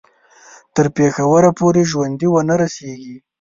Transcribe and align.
تر 0.75 0.85
پېښوره 0.97 1.49
پوري 1.57 1.83
ژوندي 1.91 2.27
ونه 2.29 2.55
رسیږي. 2.61 3.15